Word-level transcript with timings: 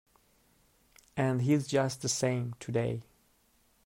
And 1.15 1.43
he's 1.43 1.67
just 1.67 2.01
the 2.01 2.09
same 2.09 2.55
today. 2.59 3.03